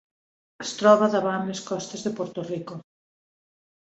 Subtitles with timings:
[0.63, 2.79] Es troba davant les costes de Puerto Rico.